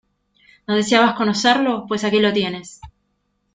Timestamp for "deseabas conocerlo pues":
0.75-2.03